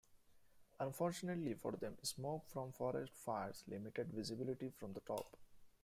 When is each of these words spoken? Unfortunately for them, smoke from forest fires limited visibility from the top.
Unfortunately 0.79 1.53
for 1.53 1.73
them, 1.73 1.95
smoke 2.01 2.47
from 2.47 2.71
forest 2.71 3.13
fires 3.13 3.63
limited 3.67 4.07
visibility 4.11 4.71
from 4.71 4.93
the 4.93 5.01
top. 5.01 5.37